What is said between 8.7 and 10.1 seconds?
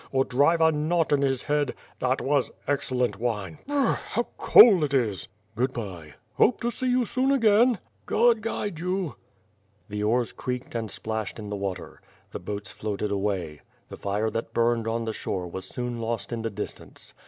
you!" The